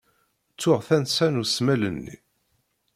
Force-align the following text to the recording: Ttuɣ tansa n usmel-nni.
Ttuɣ 0.53 0.79
tansa 0.87 1.27
n 1.29 1.41
usmel-nni. 1.41 2.15